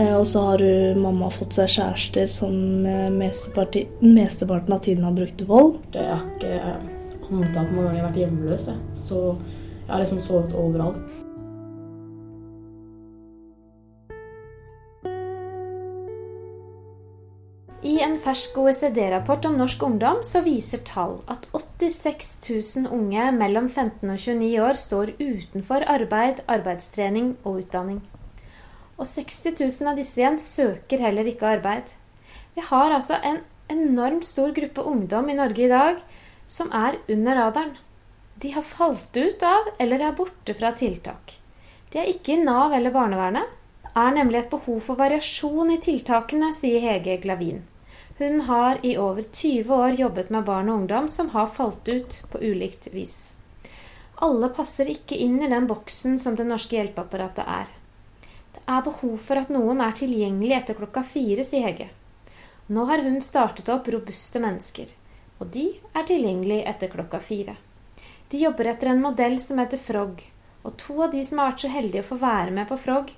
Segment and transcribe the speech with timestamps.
[0.00, 2.54] Eh, og så har hun mamma fått seg kjærester som
[3.20, 5.80] mesteparten av tiden har brukt vold.
[5.94, 9.00] Jeg har ikke håndtatt mange ganger jeg har vært hjemløs, jeg.
[9.06, 9.24] så
[9.90, 11.20] jeg har liksom sovet overalt.
[17.80, 22.28] I en fersk OECD-rapport om norsk ungdom så viser tall at 86
[22.84, 28.02] 000 unge mellom 15 og 29 år står utenfor arbeid, arbeidstrening og utdanning.
[29.00, 31.94] Og 60 000 av disse igjen søker heller ikke arbeid.
[32.52, 33.40] Vi har altså en
[33.72, 36.02] enormt stor gruppe ungdom i Norge i dag
[36.50, 37.78] som er under radaren.
[38.42, 41.38] De har falt ut av eller er borte fra tiltak.
[41.92, 43.56] De er ikke i Nav eller barnevernet.
[43.96, 47.64] er nemlig et behov for variasjon i tiltakene, sier Hege Glavin.
[48.18, 52.22] Hun har i over 20 år jobbet med barn og ungdom som har falt ut
[52.30, 53.32] på ulikt vis.
[54.20, 57.79] Alle passer ikke inn i den boksen som det norske hjelpeapparatet er.
[58.66, 61.88] Er behov for at noen er tilgjengelig etter klokka fire, sier Hege.
[62.70, 64.92] Nå har hun startet opp Robuste mennesker,
[65.40, 67.56] og de er tilgjengelig etter klokka fire.
[68.30, 70.20] De jobber etter en modell som heter Frog,
[70.62, 73.10] og to av de som har vært så heldige å få være med på Frog,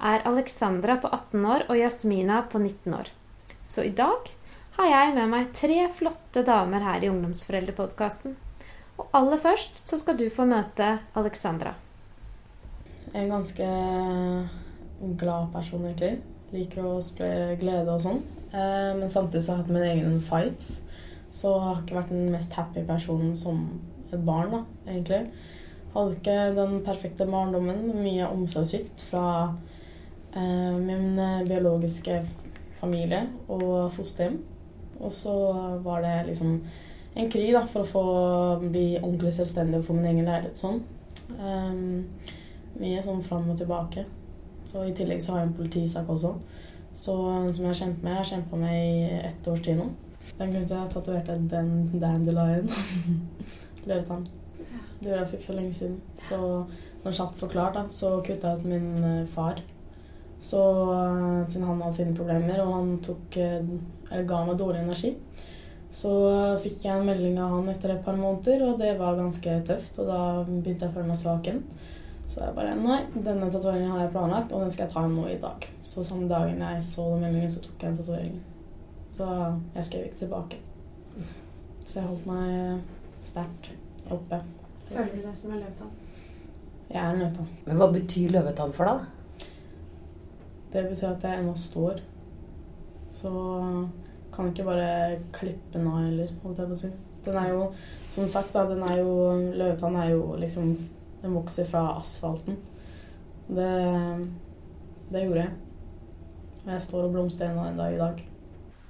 [0.00, 3.10] er Alexandra på 18 år og Jasmina på 19 år.
[3.66, 4.30] Så i dag
[4.78, 8.36] har jeg med meg tre flotte damer her i Ungdomsforeldrepodkasten.
[9.00, 11.74] Og aller først så skal du få møte Alexandra.
[13.10, 13.66] En ganske
[15.20, 16.18] glad person, egentlig.
[16.54, 18.20] Liker å spre glede og sånn.
[18.50, 20.70] Eh, men samtidig så har jeg hatt mine egne fights.
[21.30, 23.64] Så jeg har ikke vært den mest happy personen som
[24.10, 25.22] et barn, da, egentlig.
[25.94, 27.84] Hadde ikke den perfekte barndommen.
[28.02, 29.24] Mye omsorgssvikt fra
[30.34, 32.22] eh, min biologiske
[32.80, 34.40] familie og fosterhjem.
[35.00, 35.34] Og så
[35.84, 36.60] var det liksom
[37.14, 38.04] en krig da, for å få
[38.68, 40.82] bli ordentlig selvstendig og få min egen leilighet sånn.
[41.40, 42.06] Um,
[42.80, 44.04] mye sånn fram og tilbake.
[44.70, 46.34] Så I tillegg så har jeg en politisak også.
[46.94, 47.14] Så
[47.54, 49.88] som jeg har kjent med, jeg har kjempa med i ett års tid nå.
[50.38, 52.70] Den grunnen til at jeg tatoverte den dandelion.
[53.88, 54.26] Løvetann.
[55.00, 56.00] Det gjorde jeg for ikke så lenge siden.
[56.28, 56.40] Så
[57.04, 59.62] når kjapt forklart, da, så kutta jeg ut min eh, far.
[60.40, 63.36] Så uh, siden han hadde sine problemer, og han tok
[64.28, 65.14] ga meg dårlig energi.
[65.90, 66.12] Så
[66.62, 69.98] fikk jeg en melding av han etter et par måneder, og det var ganske tøft.
[69.98, 71.64] Og da begynte jeg å føle meg svak igjen.
[72.30, 75.26] Så jeg bare Nei, denne tatoveringen har jeg planlagt, og den skal jeg ta nå
[75.26, 75.64] i dag.
[75.82, 78.36] Så samme dagen jeg så den meldingen, så tok jeg en tatovering.
[79.18, 79.30] Så
[79.74, 80.60] jeg skrev ikke tilbake.
[81.84, 83.72] Så jeg holdt meg sterkt
[84.14, 84.38] oppe.
[84.92, 85.90] Føler du deg som en løvetann?
[86.90, 87.50] Jeg er en løvetann.
[87.66, 89.48] Men hva betyr løvetann for deg?
[90.70, 92.00] Det betyr at jeg ennå står.
[93.10, 93.34] Så
[94.30, 96.94] kan ikke bare klippe den av heller, holdt jeg på å si.
[97.26, 97.66] Den er jo,
[98.08, 99.14] som sagt, da, den er jo
[99.58, 100.70] Løvetann er jo liksom
[101.22, 102.56] Den vokser fra asfalten.
[103.50, 103.70] Det,
[105.10, 105.54] det gjorde jeg.
[106.64, 108.22] Og jeg står og blomstrer ennå en dag i dag.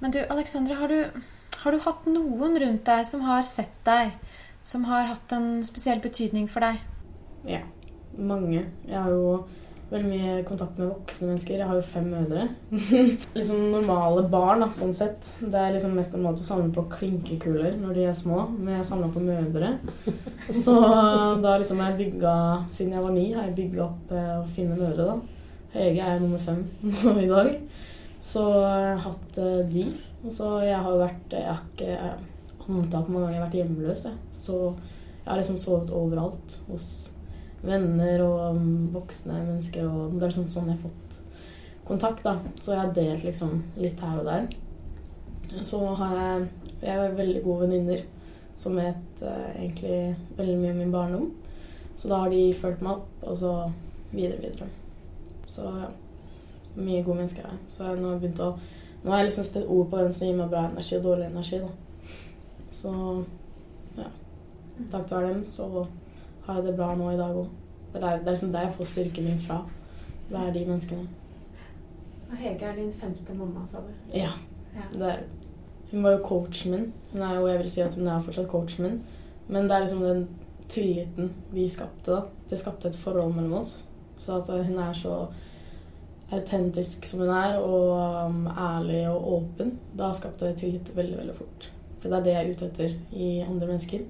[0.01, 1.21] Men du, Alexandra, har du,
[1.63, 4.15] har du hatt noen rundt deg som har sett deg,
[4.65, 6.81] som har hatt en spesiell betydning for deg?
[7.47, 7.63] Ja.
[8.17, 8.65] Mange.
[8.83, 9.45] Jeg har jo
[9.91, 11.57] veldig mye kontakt med voksne mennesker.
[11.59, 12.45] Jeg har jo fem mødre.
[13.37, 15.27] liksom normale barn, da, sånn sett.
[15.41, 18.87] Det er liksom mest normalt å samle på klinkekuler når de er små, men jeg
[18.87, 19.73] samla på mødre.
[20.47, 20.77] Så
[21.43, 22.33] da liksom jeg bygga
[22.71, 25.41] Siden jeg var ni, har jeg bygga opp eh, finne mødre, da.
[25.75, 27.53] Hege er nummer fem nå i dag.
[28.23, 29.85] Så jeg har hatt eh, de.
[30.21, 33.59] Og så jeg har jo vært Jeg har ikke antatt mange ganger jeg har vært
[33.59, 34.19] hjemløs, jeg.
[34.31, 34.59] Så
[35.21, 36.91] jeg har liksom sovet overalt hos
[37.65, 39.85] venner og um, voksne mennesker.
[39.87, 41.19] Og det er liksom sånn jeg har fått
[41.87, 42.23] kontakt.
[42.23, 42.37] da.
[42.59, 44.49] Så jeg har delt liksom litt her og der.
[45.67, 46.49] Så har jeg
[46.81, 47.99] Jeg har veldig gode venninner
[48.55, 51.27] som vet uh, egentlig veldig mye om min barndom.
[51.95, 53.51] Så da har de fulgt meg opp, og så
[54.11, 54.67] videre, videre.
[55.47, 55.91] Så ja.
[56.75, 57.57] Mye gode mennesker her.
[57.69, 58.53] Så jeg nå har begynt å
[59.01, 61.25] Nå har jeg liksom stilt ord på hvem som gir meg bra energi og dårlig
[61.25, 61.69] energi, da.
[62.71, 62.91] Så
[63.97, 64.09] ja.
[64.91, 65.85] Takk til være dem så
[66.45, 67.47] har jeg det bra nå i dag òg.
[67.93, 69.61] Det, det, er liksom der jeg får styrken min fra.
[70.29, 71.07] Det er de menneskene.
[72.31, 73.91] Og Hege er din femte mamma, sa du?
[74.13, 74.31] Ja.
[74.75, 74.87] ja.
[74.91, 75.23] Det er
[75.91, 76.93] Hun var jo coachen min.
[77.11, 79.01] Hun er jo, jeg vil si at hun er fortsatt coachen min.
[79.47, 80.27] Men det er liksom den
[80.69, 82.11] tilliten vi skapte.
[82.11, 82.21] da.
[82.49, 83.83] Det skapte et forhold mellom oss.
[84.17, 85.25] Så at hun er så
[86.31, 91.35] autentisk som hun er, og um, ærlig og åpen, da skapte det tillit veldig, veldig
[91.35, 91.71] fort.
[91.99, 94.05] For det er det jeg er ute etter i andre mennesker.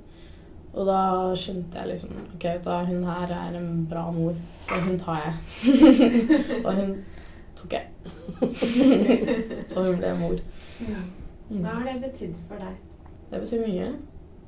[0.71, 0.99] Og da
[1.35, 5.33] skjønte jeg liksom Ok, da, hun her er en bra mor, så hun tar jeg.
[6.65, 6.93] og hun
[7.57, 7.87] tok jeg.
[9.71, 10.37] så hun ble mor.
[10.79, 11.59] Mm.
[11.59, 12.79] Hva har det betydd for deg?
[13.31, 13.89] Det betyr mye.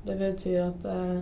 [0.04, 1.20] Det betyr at uh,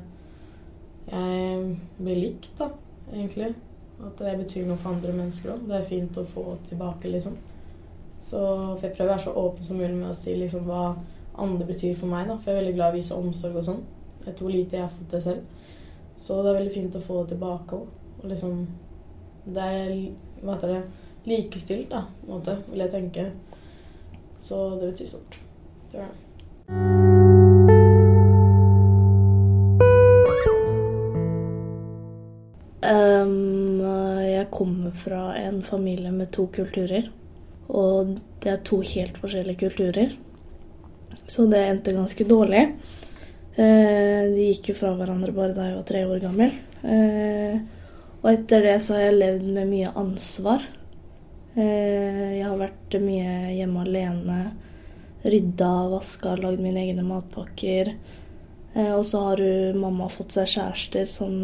[1.11, 2.69] jeg blir likt, da,
[3.13, 3.55] egentlig.
[4.03, 5.67] At det betyr noe for andre mennesker òg.
[5.67, 7.35] Det er fint å få tilbake, liksom.
[8.23, 10.93] Så for jeg prøver å være så åpen som mulig med å si liksom hva
[11.43, 12.29] andre betyr for meg.
[12.29, 13.83] da, For jeg er veldig glad i å vise omsorg og sånn.
[14.27, 15.69] Jeg tror lite jeg har fått det selv.
[16.17, 17.87] Så det er veldig fint å få det tilbake òg.
[18.23, 18.67] Og liksom
[19.43, 19.89] Det er
[20.43, 20.83] hva heter det,
[21.27, 23.25] likestilt, da, på en måte, vil jeg tenke.
[24.43, 25.39] Så det betyr stort.
[25.91, 26.23] Det gjør det.
[32.83, 33.83] Um,
[34.27, 37.11] jeg kommer fra en familie med to kulturer.
[37.69, 40.17] Og det er to helt forskjellige kulturer.
[41.29, 42.67] Så det endte ganske dårlig.
[43.53, 46.55] Eh, de gikk jo fra hverandre bare da jeg var tre år gammel.
[46.89, 47.59] Eh,
[48.23, 50.65] og etter det så har jeg levd med mye ansvar.
[51.53, 54.41] Eh, jeg har vært mye hjemme alene.
[55.23, 57.93] Rydda, vaska, lagd mine egne matpakker.
[58.73, 61.35] Og så har hun, mamma fått seg kjærester som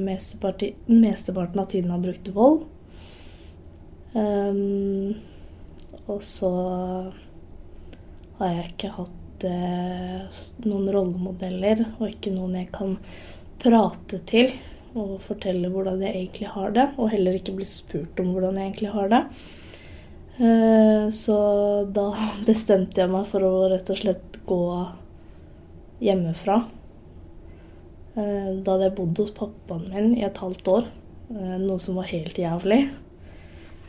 [0.00, 2.62] mesteparten av tiden har brukt vold.
[4.16, 5.14] Ehm,
[6.08, 6.50] og så
[8.38, 12.96] har jeg ikke hatt eh, noen rollemodeller, og ikke noen jeg kan
[13.60, 14.52] prate til
[14.98, 16.86] og fortelle hvordan jeg egentlig har det.
[16.98, 19.22] Og heller ikke blitt spurt om hvordan jeg egentlig har det.
[20.40, 21.38] Eh, så
[21.86, 22.08] da
[22.48, 24.60] bestemte jeg meg for å rett og slett gå
[26.02, 26.58] hjemmefra.
[28.16, 30.90] Eh, Da hadde jeg bodd hos pappaen min i et halvt år,
[31.30, 32.80] noe som var helt jævlig.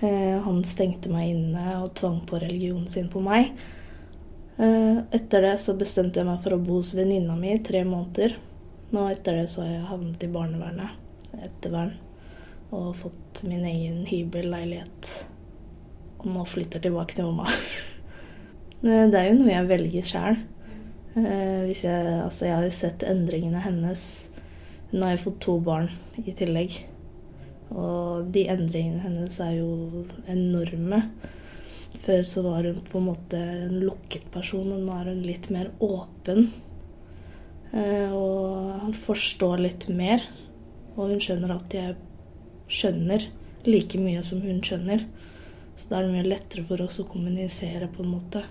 [0.02, 3.50] Han stengte meg inne og tvang på religionen sin på meg.
[4.62, 7.82] Eh, Etter det så bestemte jeg meg for å bo hos venninna mi i tre
[7.88, 8.36] måneder.
[8.92, 10.98] Nå etter det så har jeg havnet i barnevernet,
[11.40, 11.94] ettervern,
[12.76, 15.12] og fått min egen hybelleilighet.
[16.22, 17.50] Og nå flytter tilbake til mamma.
[18.82, 20.38] Eh, Det er jo noe jeg velger sjæl.
[21.14, 24.06] Eh, jeg, altså jeg har jo sett endringene hennes.
[24.90, 26.80] Nå har jeg fått to barn i tillegg.
[27.70, 30.02] Og de endringene hennes er jo
[30.34, 31.04] enorme.
[31.92, 35.50] Før så var hun på en måte en lukket person, og nå er hun litt
[35.54, 36.48] mer åpen.
[37.72, 40.24] Eh, og forstår litt mer.
[40.96, 41.98] Og hun skjønner at jeg
[42.72, 43.28] skjønner
[43.68, 45.06] like mye som hun skjønner.
[45.76, 48.44] Så da er det mye lettere for oss å kommunisere, på en måte.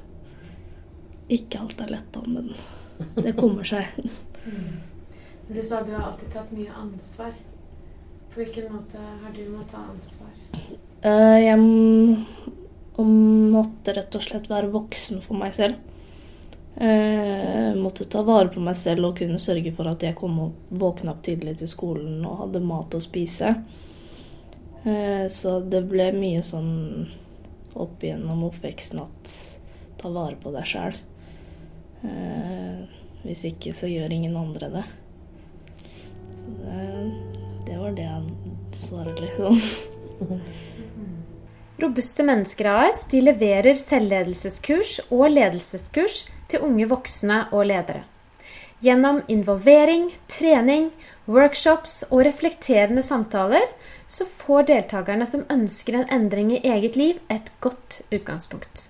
[1.31, 2.53] Ikke alt er lett, da, men
[3.21, 3.89] det kommer seg.
[5.51, 7.33] Du sa du har alltid tatt mye ansvar.
[8.31, 10.29] På hvilken måte har du måttet ta ansvar?
[11.03, 11.59] Eh, Jeg
[13.05, 15.75] m- måtte rett og slett være voksen for meg selv.
[16.81, 20.53] Jeg måtte ta vare på meg selv og kunne sørge for at jeg kom og
[20.81, 23.51] våkna opp tidlig til skolen og hadde mat å spise.
[24.87, 27.09] Eh, Så det ble mye sånn
[27.75, 29.35] opp igjennom oppveksten at
[30.01, 30.97] ta vare på deg sjæl.
[33.27, 34.85] Hvis ikke, så gjør ingen andre det.
[36.41, 37.13] Så det,
[37.67, 38.23] det var det jeg
[38.81, 39.61] svarer, liksom.
[41.81, 48.03] Robuste mennesker AS de leverer selvledelseskurs og ledelseskurs til unge voksne og ledere.
[48.85, 50.91] Gjennom involvering, trening,
[51.29, 53.65] workshops og reflekterende samtaler
[54.11, 58.89] så får deltakerne som ønsker en endring i eget liv, et godt utgangspunkt.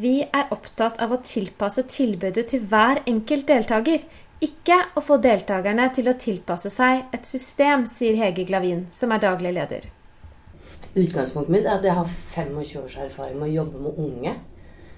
[0.00, 4.04] Vi er opptatt av å tilpasse tilbudet til hver enkelt deltaker,
[4.40, 9.20] ikke å få deltakerne til å tilpasse seg et system, sier Hege Glavin, som er
[9.20, 9.90] daglig leder.
[10.90, 14.32] Utgangspunktet mitt er at jeg har 25 års erfaring med å jobbe med unge.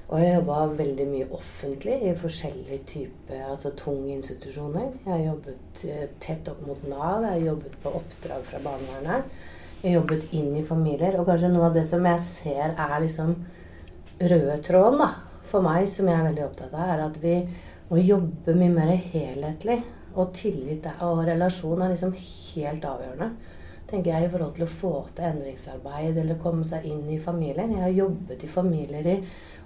[0.09, 4.89] Og jeg har jobba veldig mye offentlig i forskjellige typer altså tunge institusjoner.
[5.05, 9.37] Jeg har jobbet eh, tett opp mot Nav, jeg har jobbet på oppdrag fra barnevernet.
[9.83, 11.21] Jeg har jobbet inn i familier.
[11.21, 13.37] Og kanskje noe av det som jeg ser er liksom
[14.33, 15.13] røde tråden da,
[15.53, 17.39] for meg, som jeg er veldig opptatt av, er at vi
[17.91, 19.83] må jobbe mye mer helhetlig.
[20.17, 23.35] Og tillit og relasjon er liksom helt avgjørende
[23.93, 27.75] tenker jeg, i forhold til å få til endringsarbeid eller komme seg inn i familien.
[27.77, 29.19] Jeg har jobbet i familier i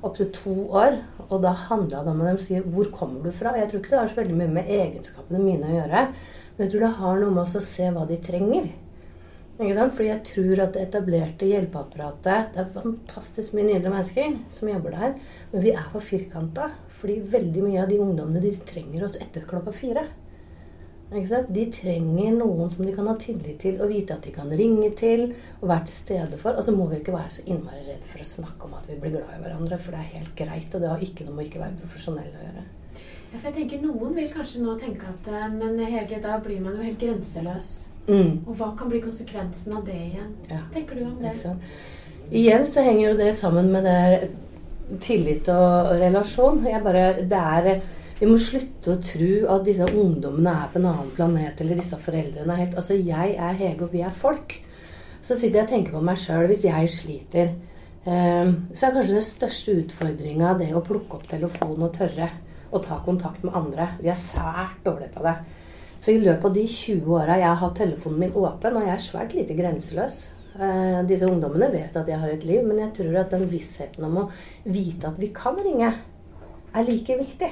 [0.07, 3.57] opptil to år, og da handla det om at de sier 'Hvor kommer du fra?'
[3.57, 6.03] Jeg tror ikke det har så veldig mye med egenskapene mine å gjøre,
[6.57, 8.69] men jeg tror det har noe med oss å se hva de trenger.
[9.57, 9.95] Ikke sant?
[9.97, 14.91] Fordi jeg tror at det etablerte hjelpeapparatet Det er fantastisk mye nydelige mennesker som jobber
[14.91, 15.15] der,
[15.53, 16.71] men vi er for firkanta.
[16.89, 20.05] Fordi veldig mye av de ungdommene de trenger oss etter klokka fire.
[21.07, 24.89] De trenger noen som de kan ha tillit til og vite at de kan ringe
[24.99, 25.29] til
[25.61, 26.59] og være til stede for.
[26.59, 28.99] Og så må vi ikke være så innmari redde for å snakke om at vi
[28.99, 31.47] blir glad i hverandre, for det er helt greit, og det har ikke noe med
[31.47, 32.65] ikke være profesjonell å gjøre.
[32.97, 36.61] Ja, for jeg tenker Noen vil kanskje nå tenke at eh, Men Hege, da blir
[36.63, 37.71] man jo helt grenseløs.
[38.07, 38.47] Mm.
[38.47, 40.35] Og hva kan bli konsekvensen av det igjen?
[40.51, 40.63] Ja.
[40.75, 41.35] tenker du om det?
[42.31, 46.63] Igjen så henger jo det sammen med det tillit og relasjon.
[46.67, 47.83] Jeg bare, det er,
[48.21, 51.99] vi må slutte å tro at disse ungdommene er på en annen planet, eller disse
[52.01, 54.59] foreldrene er helt Altså, jeg er Hege, og vi er folk.
[55.21, 57.57] Så sitter jeg og tenker på meg sjøl hvis jeg sliter
[58.07, 62.29] Eh, så er kanskje den største utfordringa det å plukke opp telefonen og tørre
[62.71, 63.89] å ta kontakt med andre.
[63.99, 65.35] Vi er svært dårlige på det.
[65.99, 68.95] Så i løpet av de 20 åra jeg har hatt telefonen min åpen, og jeg
[68.95, 70.21] er svært lite grenseløs
[70.55, 74.07] eh, Disse ungdommene vet at jeg har et liv, men jeg tror at den vissheten
[74.07, 74.29] om å
[74.63, 75.91] vite at vi kan ringe,
[76.77, 77.51] er like viktig.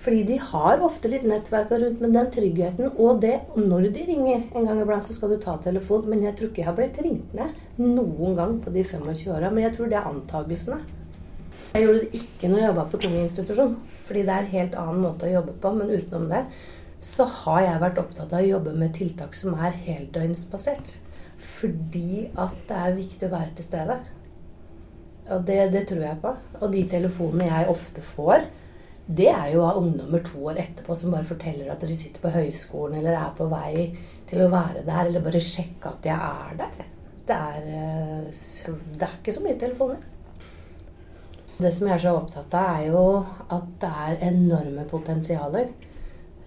[0.00, 4.46] Fordi de har ofte litt nettverk rundt, men den tryggheten og det Når de ringer
[4.56, 6.06] en gang iblant, så skal du ta telefon.
[6.08, 9.50] Men jeg tror ikke jeg har blitt ringt ned noen gang på de 25 åra.
[9.52, 10.80] Men jeg tror det er antagelsene.
[11.74, 13.74] Jeg gjorde det ikke når jeg jobba på tung institusjon,
[14.08, 15.74] fordi det er en helt annen måte å jobbe på.
[15.76, 16.40] Men utenom det
[17.00, 20.96] så har jeg vært opptatt av å jobbe med tiltak som er heldøgnsbasert.
[21.60, 24.00] Fordi at det er viktig å være til stede.
[25.30, 26.34] Og det, det tror jeg på.
[26.60, 28.48] Og de telefonene jeg ofte får,
[29.06, 32.32] det er jo av ungdommer to år etterpå som bare forteller at de sitter på
[32.34, 33.88] høyskolen eller er på vei
[34.30, 36.84] til å være der, eller bare sjekke at jeg er der.
[37.26, 40.04] Det er, eh, det er ikke så mye telefoner.
[41.60, 43.02] Det som jeg er så opptatt av, er jo
[43.52, 45.66] at det er enorme potensialer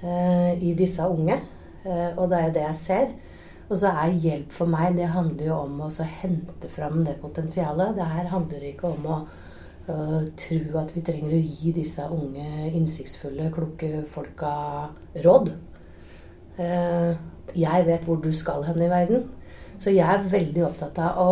[0.02, 1.38] eh, i disse unge.
[1.84, 3.14] Eh, og det er jo det jeg ser.
[3.70, 7.96] Og så er hjelp for meg, det handler jo om å hente fram det potensialet.
[7.98, 9.20] Det her handler ikke om å
[9.86, 14.54] tro at vi trenger å gi disse unge, innsiktsfulle, kloke folka
[15.26, 15.52] råd.
[16.56, 17.12] Uh,
[17.58, 19.26] jeg vet hvor du skal hen i verden.
[19.82, 21.32] Så jeg er veldig opptatt av å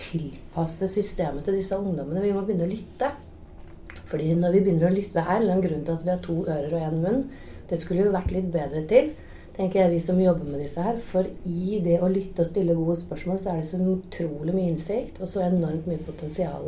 [0.00, 2.22] tilpasse systemet til disse ungdommene.
[2.24, 3.10] Vi må begynne å lytte.
[4.10, 6.38] Fordi når vi begynner å lytte Det er en grunn til at vi har to
[6.42, 7.26] ører og én munn.
[7.70, 9.12] Det skulle jo vært litt bedre til,
[9.54, 10.96] tenker jeg, vi som jobber med disse her.
[11.12, 14.72] For i det å lytte og stille gode spørsmål, så er det så utrolig mye
[14.72, 16.66] innsikt, og så enormt mye potensial.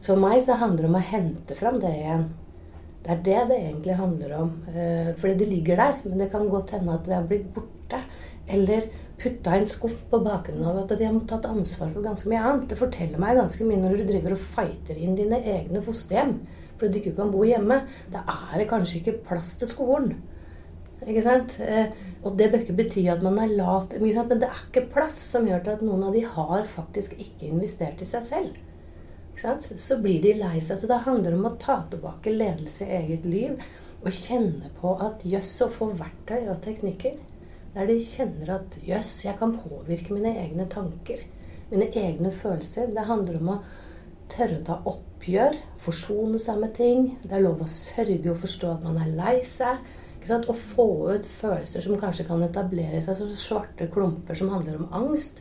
[0.00, 2.30] Så for meg så handler det om å hente fram det igjen.
[3.04, 4.54] Det er det det egentlig handler om.
[4.72, 8.00] Eh, fordi det ligger der, men det kan godt hende at det har blitt borte.
[8.48, 8.88] Eller
[9.20, 12.40] putta i en skuff på bakgrunnen av at de har tatt ansvar for ganske mye
[12.40, 12.66] annet.
[12.70, 16.38] Det forteller meg ganske mye når du driver og fighter inn dine egne fosterhjem
[16.80, 17.82] fordi du ikke kan bo hjemme.
[18.08, 20.14] Da er det kanskje ikke plass til skolen.
[21.04, 21.58] Ikke sant?
[21.60, 21.92] Eh,
[22.24, 25.44] og det bør ikke bety at man er lat, men det er ikke plass som
[25.48, 28.56] gjør til at noen av de har faktisk ikke investert i seg selv.
[29.38, 30.80] Så blir de lei seg.
[30.80, 33.60] Så det handler om å ta tilbake ledelse i eget liv
[34.00, 37.18] og kjenne på at jøss, å få verktøy og teknikker
[37.74, 41.22] der de kjenner at jøss, jeg kan påvirke mine egne tanker.
[41.70, 42.90] Mine egne følelser.
[42.90, 43.60] Det handler om å
[44.30, 47.06] tørre å ta oppgjør, forsone seg med ting.
[47.22, 49.86] Det er lov å sørge og forstå at man er lei seg.
[50.40, 54.90] Og få ut følelser som kanskje kan etablere seg som svarte klumper som handler om
[55.04, 55.38] angst.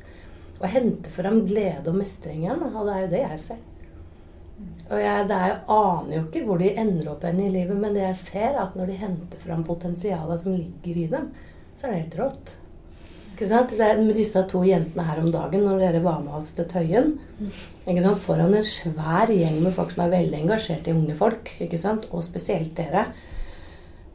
[0.60, 2.62] Og hente fram glede og mestring igjen.
[2.69, 3.68] Og det er jo det jeg ser.
[4.89, 7.93] Og jeg, er, jeg aner jo ikke hvor de ender opp hen i livet, men
[7.93, 11.29] det jeg ser, er at når de henter fram potensialet som ligger i dem,
[11.77, 12.55] så er det helt rått.
[13.39, 13.71] Ikke sant?
[13.71, 16.65] Det er med disse to jentene her om dagen, når dere var med oss til
[16.67, 18.19] Tøyen ikke sant?
[18.19, 22.09] Foran en svær gjeng med folk som er veldig engasjert i unge folk, ikke sant?
[22.11, 23.05] og spesielt dere,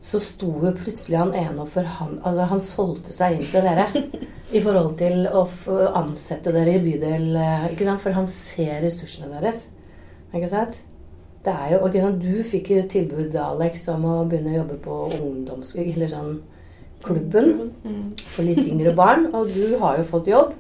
[0.05, 3.65] så sto jo plutselig han ene og for han Altså, han solgte seg inn til
[3.65, 3.87] dere
[4.53, 5.47] i forhold til å
[6.03, 8.03] ansette dere i bydel, eh, ikke sant?
[8.05, 9.71] For han ser ressursene deres.
[10.35, 10.81] Ikke sant?
[11.45, 15.93] Det er jo, og Du fikk tilbud, Alex, om å begynne å jobbe på ungdomsskole,
[15.93, 16.39] eller sånn
[17.05, 17.71] klubben
[18.25, 19.29] for litt yngre barn.
[19.35, 20.55] Og du har jo fått jobb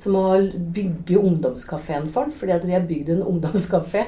[0.00, 0.40] som å
[0.72, 4.06] bygge ungdomskafeen for den, fordi at de har bygd en ungdomskafé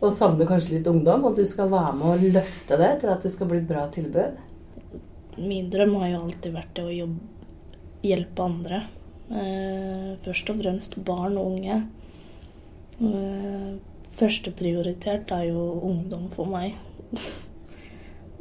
[0.00, 1.24] og savner kanskje litt ungdom.
[1.24, 3.86] Og du skal være med og løfte det til at det skal bli et bra
[3.92, 4.36] tilbud.
[5.40, 7.20] Min drøm har jo alltid vært det å jobbe,
[8.04, 8.82] hjelpe andre.
[9.30, 11.80] Eh, først og fremst barn og unge.
[14.20, 16.74] Eh, Førsteprioritert er jo ungdom for meg.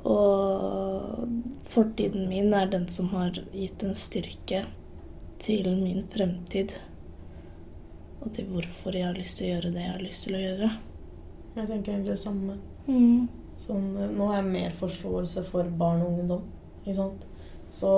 [0.03, 1.27] Og
[1.63, 4.65] fortiden min er den som har gitt en styrke
[5.39, 6.73] til min fremtid.
[8.21, 10.43] Og til hvorfor jeg har lyst til å gjøre det jeg har lyst til å
[10.43, 10.71] gjøre.
[11.55, 12.57] Jeg tenker egentlig det samme.
[12.87, 13.27] Mm.
[13.59, 16.43] Sånn, nå har jeg mer forståelse for barn og ungdom.
[16.83, 17.27] Ikke sant?
[17.71, 17.91] Så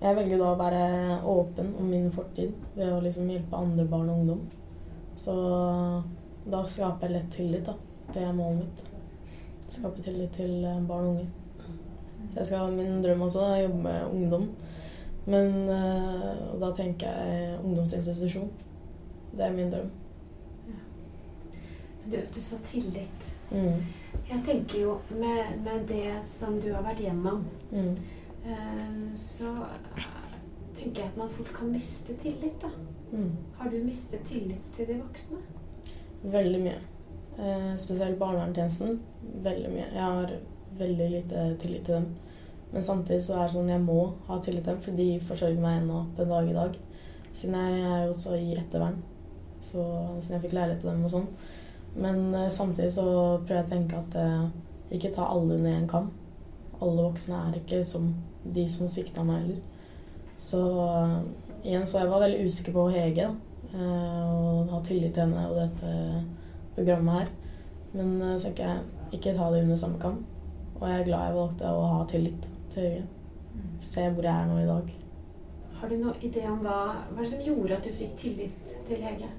[0.00, 4.08] jeg velger da å være åpen om min fortid ved å liksom hjelpe andre barn
[4.08, 4.46] og ungdom.
[5.18, 5.34] Så
[6.48, 7.74] da skaper jeg lett tillit, da.
[8.12, 8.88] Det er målet mitt
[9.68, 11.28] skape tillit til eh, barn og unge.
[12.28, 14.48] Så jeg skal ha min drøm også, da, jobbe med ungdom.
[15.28, 18.48] Men uh, da tenker jeg ungdomsinstitusjon.
[19.36, 19.90] Det er min drøm.
[20.68, 20.78] Ja.
[22.10, 23.28] Du, du, sa tillit.
[23.50, 23.84] Mm.
[24.30, 27.92] Jeg tenker jo med, med, det som du har vært gjennom, mm.
[28.48, 29.52] uh, så
[30.78, 32.64] tenker jeg at man fort kan miste tillit.
[32.64, 32.72] da.
[33.12, 33.30] Mm.
[33.60, 35.44] Har du mistet tillit til de voksne?
[36.22, 36.78] Veldig mye.
[37.38, 38.98] Eh, spesielt barnevernstjenesten.
[39.44, 39.86] Veldig mye.
[39.94, 40.32] Jeg har
[40.78, 42.08] veldig lite tillit til dem.
[42.72, 45.62] Men samtidig så er det sånn jeg må ha tillit til dem, for de forsørger
[45.62, 46.76] meg ennå den dag i dag.
[47.32, 48.98] Siden jeg er jo også i ettervern.
[49.62, 49.82] Så,
[50.20, 51.28] siden jeg fikk leilighet til dem og sånn.
[51.98, 53.06] Men eh, samtidig så
[53.46, 54.48] prøver jeg å tenke at eh,
[54.98, 56.10] ikke ta alle under én kam.
[56.78, 58.12] Alle voksne er ikke som
[58.44, 59.62] de som svikta meg heller.
[60.38, 61.18] Så eh,
[61.64, 63.30] igjen så jeg var veldig usikker på Hege.
[63.30, 63.47] da.
[63.74, 65.92] Eh, og ha tillit til henne og dette
[66.76, 67.32] programmet her.
[67.92, 70.22] Men eh, så tenker jeg ikke ta det under samme kam.
[70.78, 73.04] Og jeg er glad jeg valgte å ha tillit til Hege.
[73.88, 74.94] Se hvor jeg er nå i dag.
[75.78, 76.78] Har du noen idé om hva,
[77.14, 79.30] hva som gjorde at du fikk tillit til Hege?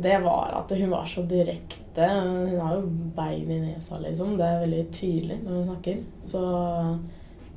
[0.00, 2.06] Det var at hun var så direkte.
[2.06, 2.84] Hun har jo
[3.16, 4.36] bein i nesa, liksom.
[4.38, 6.04] Det er veldig tydelig når hun snakker.
[6.24, 6.42] Så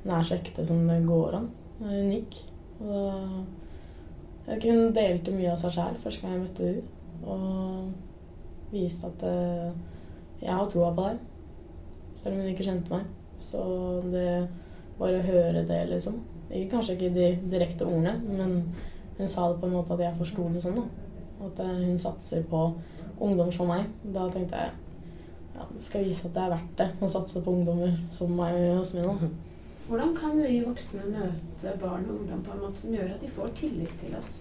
[0.04, 1.52] hun er så ekte som det går an.
[1.80, 2.40] Hun unik.
[2.82, 3.63] Og jeg
[4.48, 7.00] hun delte mye av seg sjæl første gang jeg møtte henne.
[7.24, 9.70] Og viste at eh,
[10.44, 11.22] jeg har troa på deg.
[12.14, 13.08] Selv om hun ikke kjente meg.
[13.44, 13.62] Så
[14.12, 14.28] det
[15.00, 16.20] bare å høre det, liksom.
[16.50, 18.60] Ikke, kanskje ikke de direkte ordene, men
[19.18, 20.82] hun sa det på en måte at jeg forsto det sånn.
[20.82, 21.48] da.
[21.48, 22.66] At eh, hun satser på
[23.24, 23.88] ungdom som meg.
[24.04, 24.72] Da tenkte jeg
[25.54, 28.80] ja, skal vise at det er verdt det å satse på ungdommer som meg og
[28.82, 29.18] Jasmina.
[29.94, 33.28] Hvordan kan vi voksne møte barn og ungdom på en måte som gjør at de
[33.30, 34.32] får tillit til oss?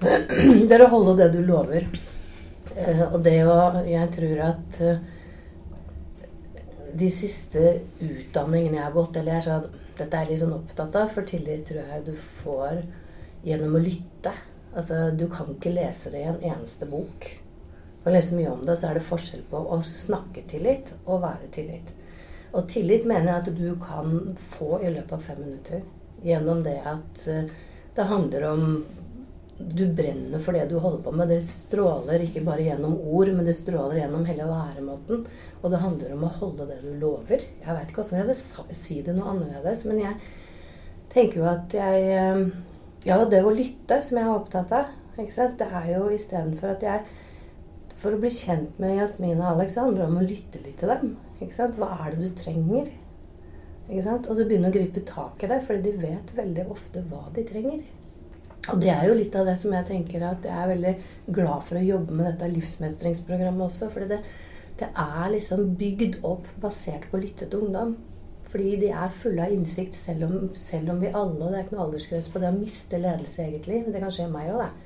[0.00, 1.84] Det er å holde det du lover.
[2.72, 5.02] Eh, og det å Jeg tror at eh,
[6.96, 10.56] de siste utdanningene jeg har gått, eller jeg er sånn Dette er jeg litt sånn
[10.62, 12.80] opptatt av, for tillit tror jeg du får
[13.44, 14.32] gjennom å lytte.
[14.72, 17.28] Altså, du kan ikke lese det i en eneste bok.
[17.28, 21.20] Du kan lese mye om det, så er det forskjell på å snakke tillit og
[21.28, 21.92] være tillit.
[22.56, 25.82] Og tillit mener jeg at du kan få i løpet av fem minutter.
[26.24, 27.50] Gjennom det at eh,
[27.96, 28.62] det handler om
[29.58, 31.28] du brenner for det du holder på med.
[31.32, 35.24] Det stråler ikke bare gjennom ord, men det stråler gjennom hele væremåten.
[35.62, 37.44] Og det handler om å holde det du lover.
[37.62, 40.16] Jeg veit ikke hvordan jeg vil si det noe annerledes, men jeg
[41.12, 42.46] tenker jo at jeg eh,
[43.06, 45.28] Ja, det å lytte, som jeg er opptatt av, det
[45.62, 47.04] er jo istedenfor at jeg
[47.96, 50.90] For å bli kjent med Jasmin og Alex handler det om å lytte litt til
[50.92, 51.14] dem.
[51.40, 52.88] Hva er det du trenger?
[53.86, 57.44] Og så begynne å gripe tak i det, for de vet veldig ofte hva de
[57.46, 57.84] trenger.
[58.72, 60.94] Og det er jo litt av det som jeg tenker at jeg er veldig
[61.36, 63.92] glad for å jobbe med dette livsmestringsprogrammet også.
[63.94, 64.20] fordi det,
[64.80, 67.94] det er liksom bygd opp basert på lyttet ungdom.
[68.50, 71.64] Fordi de er fulle av innsikt, selv om, selv om vi alle Og det er
[71.66, 73.82] ikke noe aldersgrense på det å miste ledelse egentlig.
[73.84, 74.85] Men det kan skje meg òg, det.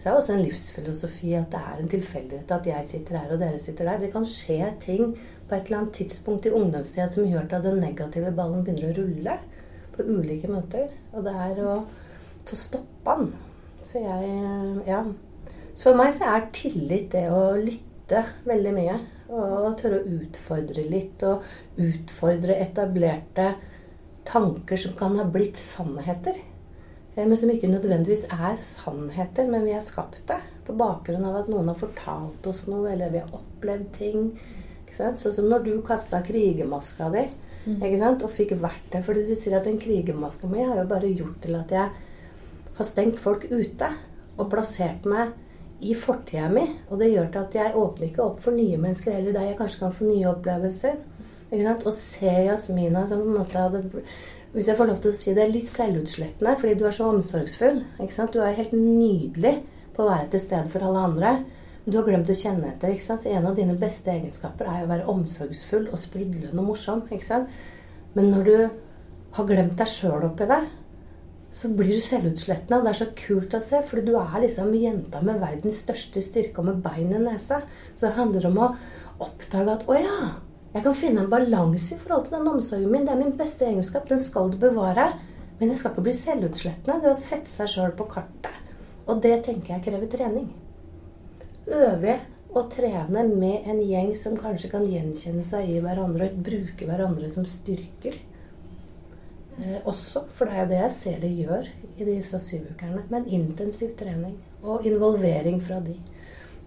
[0.00, 3.32] Så det er også en livsfilosofi at det er en tilfeldighet at jeg sitter her
[3.34, 3.98] og dere sitter der.
[4.00, 7.82] Det kan skje ting på et eller annet tidspunkt i ungdomstida som gjør at den
[7.84, 9.34] negative ballen begynner å rulle
[9.92, 10.88] på ulike måter.
[11.12, 11.74] Og det er å
[12.48, 13.34] få stoppa den.
[13.84, 15.04] Så jeg Ja.
[15.74, 18.98] Så for meg så er tillit det å lytte veldig mye.
[19.28, 21.22] Og tørre å utfordre litt.
[21.28, 21.44] Og
[21.76, 23.52] utfordre etablerte
[24.24, 26.40] tanker som kan ha blitt sannheter.
[27.16, 31.36] Eh, Men som ikke nødvendigvis er sannheter, men vi har skapt det på bakgrunn av
[31.42, 34.32] at noen har fortalt oss noe, eller vi har opplevd ting.
[34.96, 37.28] Sånn som når du kasta krigermaska di
[37.98, 38.22] sant?
[38.22, 38.56] og fikk
[38.92, 39.02] det.
[39.04, 41.88] Fordi du sier at den krigermaska mi har jo bare gjort til at jeg
[42.76, 43.88] har stengt folk ute
[44.38, 45.32] og plassert meg
[45.80, 46.66] i fortida mi.
[46.90, 49.58] Og det gjør til at jeg åpner ikke opp for nye mennesker heller, der jeg
[49.58, 51.00] kanskje kan få nye opplevelser.
[51.50, 54.04] Og se Jasmina som på en måte hadde
[54.50, 57.84] Hvis jeg får lov til å si det, litt selvutslettende, fordi du er så omsorgsfull.
[58.02, 58.34] Ikke sant?
[58.34, 59.60] Du er helt nydelig
[59.94, 61.30] på å være til stede for alle andre.
[61.84, 62.90] Men du har glemt å kjenne etter.
[62.90, 63.22] ikke sant?
[63.22, 67.04] Så en av dine beste egenskaper er å være omsorgsfull og sprudlende og morsom.
[67.06, 67.54] ikke sant?
[68.16, 68.54] Men når du
[69.38, 70.60] har glemt deg sjøl oppi det,
[71.54, 72.80] så blir du selvutslettende.
[72.80, 76.26] Og det er så kult å se, fordi du er liksom jenta med verdens største
[76.26, 77.62] styrke og med bein i nesa.
[77.94, 78.72] Så det handler om å
[79.22, 80.20] oppdage at å ja,
[80.70, 83.06] jeg kan finne en balanse i forhold til den omsorgen min.
[83.06, 84.06] Det er min beste egenskap.
[84.08, 85.08] Den skal du bevare.
[85.58, 87.00] Men jeg skal ikke bli selvutslettende.
[87.02, 88.54] Det å sette seg sjøl på kartet.
[89.10, 90.46] Og det tenker jeg krever trening.
[91.66, 92.20] Øve
[92.54, 97.28] å trene med en gjeng som kanskje kan gjenkjenne seg i hverandre og bruke hverandre
[97.30, 98.16] som styrker
[99.58, 100.24] eh, også.
[100.34, 103.04] For det er jo det jeg ser de gjør i disse syvukerne.
[103.10, 105.98] Men intensiv trening og involvering fra de.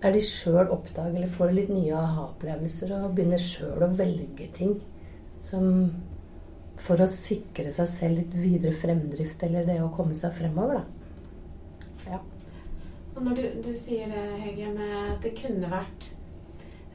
[0.03, 4.75] Der de sjøl oppdager eller får litt nye aha-opplevelser og begynner sjøl å velge ting
[5.43, 5.93] som
[6.83, 11.03] For å sikre seg selv litt videre fremdrift eller det å komme seg fremover, da.
[13.15, 16.09] Og når du, du sier det, Hege, med at det kunne vært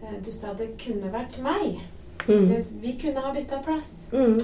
[0.03, 1.79] eh, Du sa det kunne vært meg.
[2.27, 2.49] Mm.
[2.51, 4.11] Du, vi kunne ha bytta plass.
[4.13, 4.41] Mm.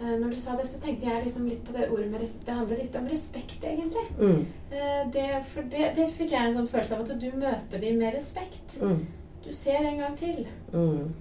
[0.00, 2.46] Eh, Når du sa det, så tenkte jeg liksom litt på det ordet med respekt.
[2.46, 4.06] Det handler litt om respekt, egentlig.
[4.18, 4.40] Mm.
[4.70, 8.02] Eh, Det, for det, det fikk jeg en sånn følelse av at du møter dem
[8.02, 8.80] med respekt.
[8.80, 9.06] Mm.
[9.46, 10.44] Du ser en gang til.
[10.74, 11.14] Mm.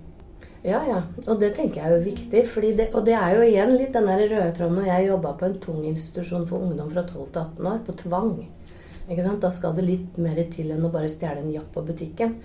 [0.65, 1.01] Ja, ja.
[1.27, 2.43] Og det tenker jeg er jo viktig.
[2.49, 5.33] Fordi det, og det er jo igjen litt den der røde tråden når jeg jobba
[5.39, 8.35] på en tung institusjon for ungdom fra 12 til 18 år, på tvang.
[9.05, 12.39] Da skal det litt mer til enn å bare stjele en japp på butikken.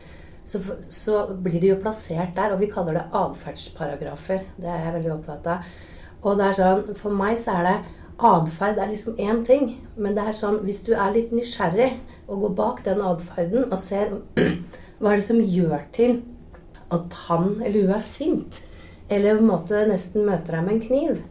[0.44, 4.44] Så, så, blir de jo plassert der, og vi kaller det atferdsparagrafer.
[4.60, 5.70] Det er jeg veldig opptatt av.
[6.20, 7.76] Og det er sånn, For meg så er det
[8.30, 11.94] atferd er liksom én ting, men det er sånn hvis du er litt nysgjerrig
[12.28, 14.12] og går bak den atferden og ser
[15.00, 16.18] hva er det som gjør til
[16.92, 18.61] at han eller hun er sint,
[19.09, 21.22] eller på en måte nesten møter deg med en kniv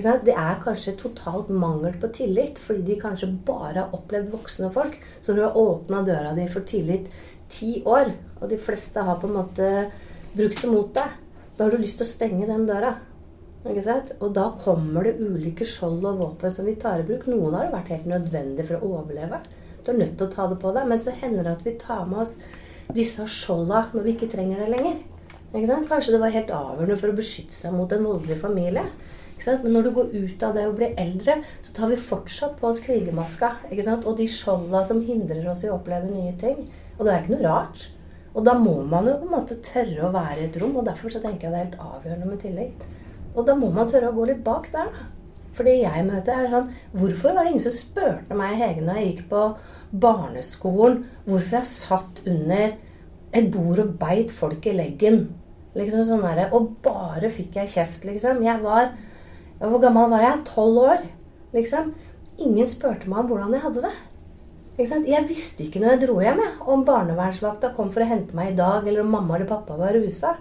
[0.00, 4.96] det er kanskje totalt mangel på tillit, fordi de kanskje bare har opplevd voksne folk.
[5.20, 7.10] Så du har åpna døra di for tillit
[7.50, 8.08] ti år,
[8.40, 9.90] og de fleste har på en måte
[10.32, 11.12] brukt det mot deg.
[11.58, 12.94] Da har du lyst til å stenge den døra.
[13.62, 17.28] Og da kommer det ulike skjold og våpen som vi tar i bruk.
[17.30, 19.38] Noen har det vært helt nødvendig for å overleve.
[19.84, 20.88] Du er nødt til å ta det på deg.
[20.90, 22.36] Men så hender det at vi tar med oss
[22.92, 25.00] disse skjolda når vi ikke trenger det lenger.
[25.52, 28.86] Kanskje det var helt avgjørende for å beskytte seg mot en voldelig familie.
[29.42, 32.68] Men når du går ut av det og blir eldre, så tar vi fortsatt på
[32.68, 33.50] oss krigermaska.
[33.70, 36.66] Og de skjolda som hindrer oss i å oppleve nye ting.
[36.98, 37.86] Og det er ikke noe rart.
[38.32, 40.76] Og da må man jo på en måte tørre å være i et rom.
[40.80, 42.86] Og derfor så tenker jeg det er helt avgjørende med tillit.
[43.32, 45.10] Og da må man tørre å gå litt bak der, da.
[45.52, 48.84] For det jeg møter, er sånn Hvorfor var det ingen som spurte meg i Hege
[48.86, 49.42] når jeg gikk på
[50.02, 52.72] barneskolen, hvorfor jeg satt under
[53.36, 55.26] et bord og beit folk i leggen?
[55.76, 58.40] Liksom sånn der, Og bare fikk jeg kjeft, liksom.
[58.44, 58.94] Jeg var
[59.60, 60.40] Hvor gammel var jeg?
[60.48, 61.04] Tolv år,
[61.52, 61.92] liksom.
[62.40, 63.92] Ingen spurte meg om hvordan jeg hadde det.
[64.80, 68.54] Jeg visste ikke når jeg dro hjem, jeg, om barnevernsvakta kom for å hente meg
[68.54, 70.32] i dag, eller om mamma eller pappa var rusa.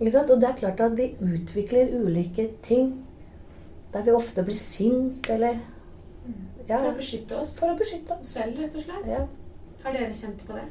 [0.00, 2.94] Og det er klart at vi utvikler ulike ting
[3.92, 5.58] der vi ofte blir sint eller
[6.68, 7.56] ja, For å beskytte oss?
[7.58, 8.30] For å beskytte oss.
[8.36, 9.06] Selv, rett og slett?
[9.10, 9.24] Ja.
[9.82, 10.68] Har dere kjent på det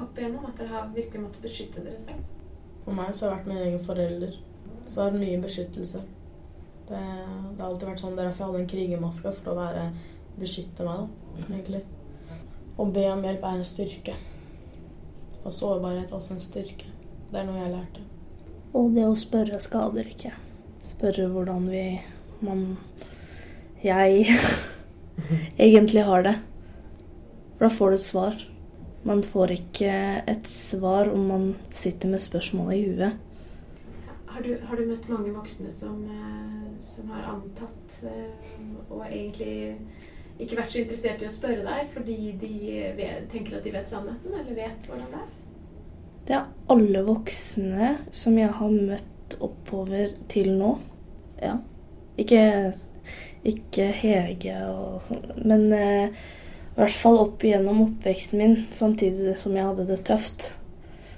[0.00, 0.48] opp igjennom?
[0.48, 2.24] At dere har virkelig måttet beskytte dere selv?
[2.82, 4.34] For meg så har det vært min egen forelder.
[4.90, 6.02] Så har det mye beskyttelse.
[6.90, 9.58] Det, det, har alltid vært sånn Det er Derfor jeg hadde en krigermaske for å
[9.60, 9.86] være
[10.40, 11.84] beskytte meg, da, egentlig.
[12.80, 14.16] Å be om hjelp er en styrke.
[15.44, 16.90] Og sårbarhet er også en styrke.
[17.30, 18.09] Det er noe jeg lærte.
[18.76, 20.30] Og det å spørre skader ikke.
[20.84, 21.84] Spørre hvordan vi
[22.40, 22.78] man
[23.82, 24.26] jeg
[25.68, 26.36] egentlig har det.
[27.56, 28.46] For da får du et svar.
[29.04, 29.92] Man får ikke
[30.28, 33.26] et svar om man sitter med spørsmålet i huet.
[34.30, 39.80] Har du, har du møtt mange voksne som, eh, som har antatt eh, og egentlig
[40.40, 42.52] ikke vært så interessert i å spørre deg fordi de
[43.32, 45.34] tenker at de vet sannheten, eller vet hvordan det er?
[46.30, 50.76] Det er alle voksne som jeg har møtt oppover til nå.
[51.42, 51.56] Ja.
[52.22, 52.42] Ikke,
[53.42, 56.20] ikke Hege og sånn, men eh,
[56.70, 60.52] i hvert fall opp igjennom oppveksten min, samtidig som jeg hadde det tøft,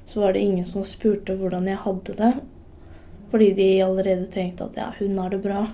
[0.09, 2.33] så var det ingen som spurte hvordan jeg hadde det.
[3.37, 5.67] Fordi de allerede tenkte at ja, hun har det bra.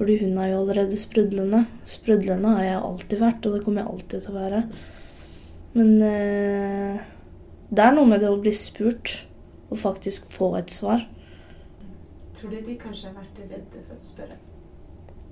[0.00, 1.66] Fordi hun er jo allerede sprudlende.
[1.84, 4.66] Sprudlende har jeg alltid vært, og det kommer jeg alltid til å være.
[5.76, 7.08] Men eh,
[7.70, 9.20] det er noe med det å bli spurt
[9.70, 11.04] og faktisk få et svar.
[12.34, 14.38] Tror du de kanskje har vært redde for å spørre?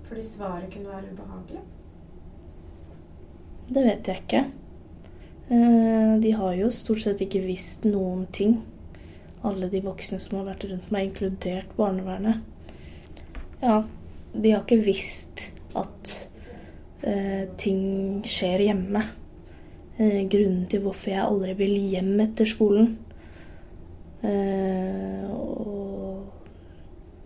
[0.06, 1.62] Fordi svaret kunne være ubehagelig?
[3.68, 4.42] Det vet jeg ikke.
[5.48, 8.58] Eh, de har jo stort sett ikke visst noen ting.
[9.48, 12.42] Alle de voksne som har vært rundt meg, inkludert barnevernet.
[13.62, 13.82] Ja,
[14.32, 16.14] de har ikke visst at
[17.02, 19.02] eh, ting skjer hjemme.
[19.98, 22.92] Eh, grunnen til hvorfor jeg aldri vil hjem etter skolen.
[24.22, 25.78] Eh, og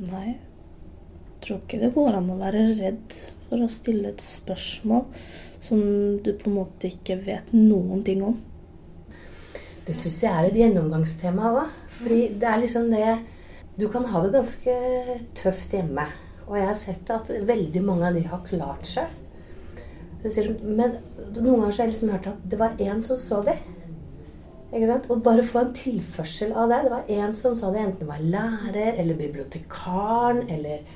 [0.02, 0.32] Nei.
[0.32, 3.14] Jeg tror ikke det går an å være redd
[3.48, 5.04] for å stille et spørsmål
[5.62, 5.82] som
[6.22, 8.38] du på en måte ikke vet noen ting om.
[9.86, 11.78] Det syns jeg er et gjennomgangstema òg.
[11.98, 13.18] Fordi det er liksom det
[13.78, 14.72] Du kan ha det ganske
[15.38, 16.04] tøft hjemme.
[16.44, 19.08] Og jeg har sett at veldig mange av de har klart seg.
[20.22, 20.98] Men
[21.36, 23.56] noen ganger så har jeg liksom hørt at det var én som så det.
[24.72, 26.82] Og bare få en tilførsel av det.
[26.84, 30.86] Det var én som sa det, enten det var lærer eller bibliotekaren eller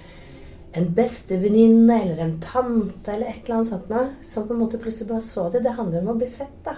[0.77, 4.81] en bestevenninne eller en tante eller et eller annet sånt noe, som på en måte
[4.81, 5.63] plutselig bare så det.
[5.65, 6.77] Det handler om å bli sett, da.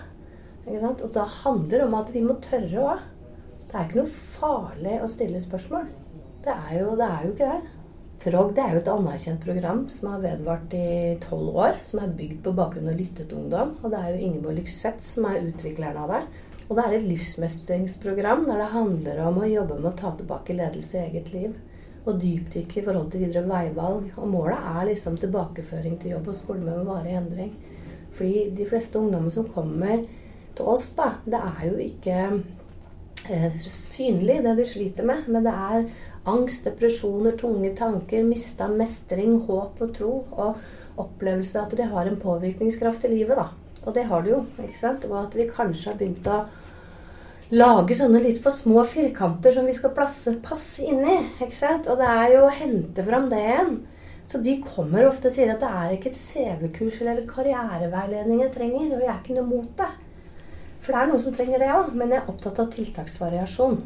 [0.69, 3.07] Og da handler det om at vi må tørre òg.
[3.69, 5.89] Det er ikke noe farlig å stille spørsmål.
[6.45, 7.78] Det er jo, det er jo ikke det.
[8.19, 11.77] Frog det er jo et anerkjent program som har vedvart i tolv år.
[11.87, 13.77] Som er bygd på bakgrunn av lyttet ungdom.
[13.79, 16.23] Og det er jo Ingeborg Lykseth som er utvikleren av det.
[16.67, 20.57] Og det er et livsmestringsprogram der det handler om å jobbe med å ta tilbake
[20.59, 21.55] ledelse i eget liv.
[22.09, 24.11] Og dypdykke i forhold til videre veivalg.
[24.19, 27.55] Og målet er liksom tilbakeføring til jobb og skole med varig endring.
[28.19, 30.03] Fordi de fleste ungdommer som kommer
[30.59, 32.21] til oss, da, det er jo ikke
[33.31, 35.31] eh, synlig det de sliter med.
[35.31, 35.91] Men det er
[36.29, 40.13] Angst, depresjoner, tunge tanker, mista mestring, håp og tro.
[40.37, 40.63] Og
[40.99, 43.37] opplevelse av at det har en påvirkningskraft i livet.
[43.37, 43.49] da.
[43.87, 44.41] Og det har det jo.
[44.63, 45.05] ikke sant?
[45.09, 46.41] Og at vi kanskje har begynt å
[47.55, 51.21] lage sånne litt for små firkanter som vi skal plasse, passe inni.
[51.41, 51.77] ikke?
[51.89, 53.79] Og det er jo å hente fram det igjen.
[54.29, 58.43] Så de kommer ofte og sier at det er ikke et CV-kurs eller et karriereveiledning
[58.45, 58.91] jeg trenger.
[58.97, 59.89] Og jeg er ikke noe mot det.
[60.83, 61.95] For det er noen som trenger det òg.
[61.97, 63.81] Men jeg er opptatt av tiltaksvariasjon.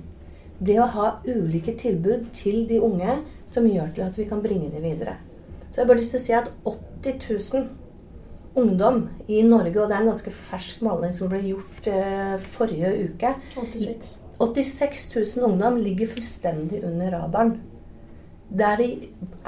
[0.62, 3.18] Det å ha ulike tilbud til de unge
[3.50, 5.16] som gjør til at vi kan bringe dem videre.
[5.70, 7.24] Så jeg har bare lyst til å si at 80
[7.56, 12.36] 000 ungdom i Norge, og det er en ganske fersk måling som ble gjort eh,
[12.54, 14.18] forrige uke 86.
[14.42, 15.04] 86
[15.38, 17.56] 000 ungdom ligger fullstendig under radaren.
[18.52, 18.88] Der de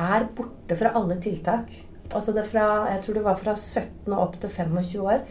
[0.01, 1.71] er borte fra alle tiltak.
[2.15, 5.25] Altså det fra, jeg tror det var fra 17 og opp til 25 år.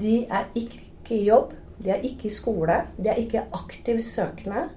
[0.00, 4.68] De er ikke i jobb, de er ikke i skole, de er ikke aktivt søkende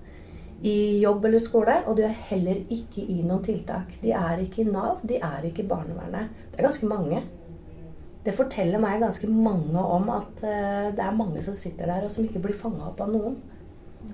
[0.64, 3.98] i jobb eller skole, og de er heller ikke i noen tiltak.
[4.00, 6.30] De er ikke i Nav, de er ikke i barnevernet.
[6.54, 7.20] Det er ganske mange.
[8.24, 12.14] Det forteller meg ganske mange om at uh, det er mange som sitter der, og
[12.14, 13.36] som ikke blir fanga opp av noen.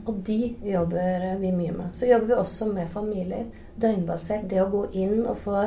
[0.10, 1.94] Og de jobber vi mye med.
[1.94, 3.46] Så jobber vi også med familier.
[3.78, 4.50] Døgnbasert.
[4.50, 5.64] Det å gå inn og få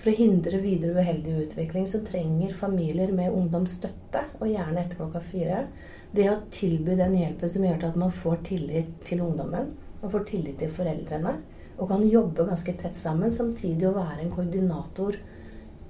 [0.00, 4.96] for å hindre videre uheldig utvikling, så trenger familier med ungdom støtte, og gjerne etter
[4.96, 5.66] klokka fire.
[6.12, 9.74] Det å tilby den hjelpen som gjør at man får tillit til ungdommen.
[10.00, 11.34] Man får tillit til foreldrene
[11.80, 15.16] og kan jobbe ganske tett sammen, samtidig å være en koordinator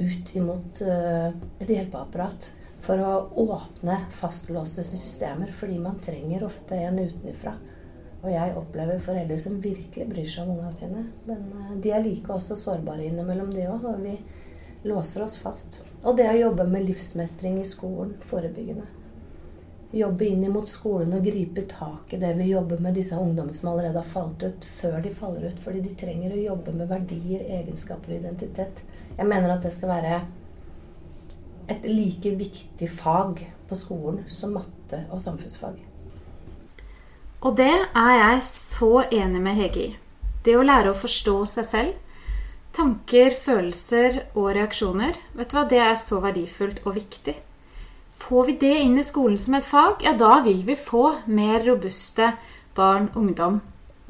[0.00, 7.00] ut imot uh, et hjelpeapparat for å åpne fastlåste systemer, fordi man trenger ofte en
[7.00, 7.56] utenfra.
[8.20, 11.04] Og jeg opplever foreldre som virkelig bryr seg om ungene sine.
[11.26, 14.16] Men uh, de er like også sårbare innimellom, de òg, Og vi
[14.86, 15.82] låser oss fast.
[16.04, 18.86] Og det å jobbe med livsmestring i skolen, forebyggende
[19.92, 23.72] jobbe inn mot skolen og gripe tak i det vi jobber med disse ungdommene som
[23.72, 25.62] allerede har falt ut, før de faller ut.
[25.64, 28.84] Fordi de trenger å jobbe med verdier, egenskaper og identitet.
[29.16, 30.20] Jeg mener at det skal være
[31.70, 35.78] et like viktig fag på skolen som matte og samfunnsfag.
[37.40, 39.90] Og det er jeg så enig med Hege i.
[40.44, 41.94] Det å lære å forstå seg selv,
[42.76, 47.34] tanker, følelser og reaksjoner, vet du hva, det er så verdifullt og viktig.
[48.20, 51.64] Får vi det inn i skolen som et fag, ja, da vil vi få mer
[51.64, 52.34] robuste
[52.76, 53.60] barn, ungdom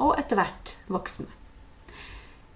[0.01, 1.29] og etter hvert voksne.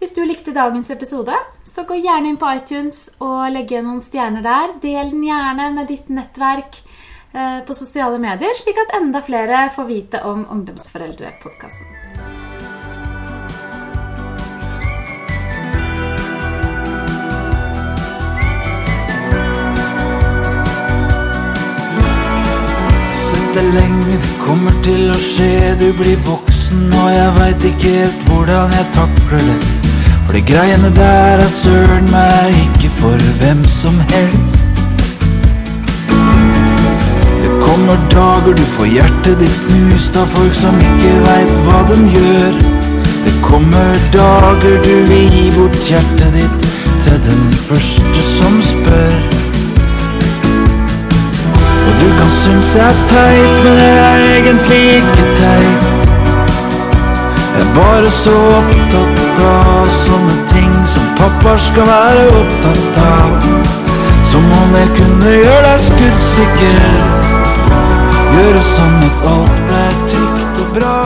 [0.03, 4.03] Hvis du likte dagens episode, så gå gjerne inn på iTunes og legg igjen noen
[4.05, 4.75] stjerner der.
[4.83, 6.81] Del den gjerne med ditt nettverk
[7.33, 12.04] eh, på sosiale medier, slik at enda flere får vite om Ungdomsforeldrepodkasten.
[23.55, 25.75] Det lenge, det kommer til å skje.
[25.79, 29.59] Du blir voksen, og jeg veit ikke helt hvordan jeg takler det.
[30.25, 34.83] For de greiene der er søren meg ikke for hvem som helst.
[37.45, 42.01] Det kommer dager du får hjertet ditt knust av folk som ikke veit hva de
[42.17, 42.59] gjør.
[43.25, 46.69] Det kommer dager du vil gi bort hjertet ditt
[47.07, 49.44] til den første som spør.
[52.05, 56.09] Du kan synes jeg er teit, men jeg er egentlig ikke teit.
[57.55, 63.49] Jeg er bare så opptatt av sånne ting som pappa skal være opptatt av.
[64.35, 66.87] Som om jeg kunne gjøre deg skuddsikker.
[68.37, 71.04] Gjøre sånn at alt ble trygt og bra.